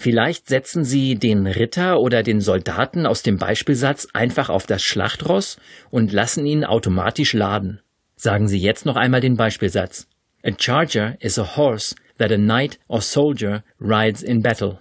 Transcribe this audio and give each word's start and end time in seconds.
Vielleicht 0.00 0.46
setzen 0.46 0.84
Sie 0.84 1.16
den 1.16 1.48
Ritter 1.48 1.98
oder 1.98 2.22
den 2.22 2.40
Soldaten 2.40 3.04
aus 3.04 3.24
dem 3.24 3.36
Beispielsatz 3.36 4.06
einfach 4.12 4.48
auf 4.48 4.64
das 4.64 4.80
Schlachtross 4.84 5.58
und 5.90 6.12
lassen 6.12 6.46
ihn 6.46 6.64
automatisch 6.64 7.32
laden. 7.32 7.80
Sagen 8.14 8.46
Sie 8.46 8.58
jetzt 8.58 8.86
noch 8.86 8.94
einmal 8.94 9.20
den 9.20 9.36
Beispielsatz. 9.36 10.06
A 10.44 10.52
charger 10.56 11.16
is 11.18 11.36
a 11.36 11.56
horse 11.56 11.96
that 12.16 12.30
a 12.30 12.36
knight 12.36 12.78
or 12.86 13.00
soldier 13.00 13.64
rides 13.80 14.22
in 14.22 14.40
battle. 14.40 14.78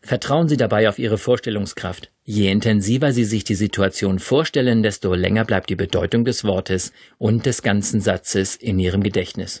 Vertrauen 0.00 0.48
Sie 0.48 0.56
dabei 0.56 0.88
auf 0.88 0.98
Ihre 0.98 1.18
Vorstellungskraft. 1.18 2.10
Je 2.24 2.50
intensiver 2.50 3.12
Sie 3.12 3.24
sich 3.24 3.44
die 3.44 3.54
Situation 3.54 4.18
vorstellen, 4.18 4.82
desto 4.82 5.12
länger 5.12 5.44
bleibt 5.44 5.68
die 5.68 5.76
Bedeutung 5.76 6.24
des 6.24 6.44
Wortes 6.44 6.92
und 7.18 7.44
des 7.44 7.60
ganzen 7.60 8.00
Satzes 8.00 8.56
in 8.56 8.78
Ihrem 8.78 9.02
Gedächtnis. 9.02 9.60